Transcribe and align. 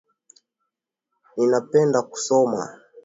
Ninapenda 1.35 1.99
kusoma. 2.09 2.61